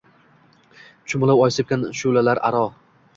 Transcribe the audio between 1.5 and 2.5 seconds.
sepgan shu’lalar